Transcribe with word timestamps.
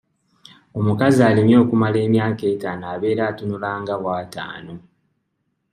Omukazi 0.79 1.19
alimye 1.29 1.55
okumala 1.63 1.97
emyaka 2.05 2.43
etaano 2.53 2.85
abeera 2.93 3.23
atunulanga 3.31 3.93
w'ataano. 4.03 4.75